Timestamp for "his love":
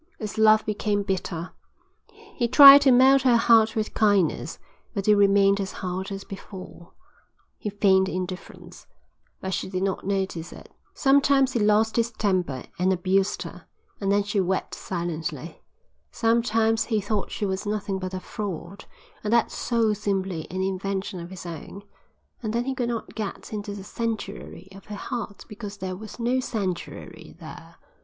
0.17-0.65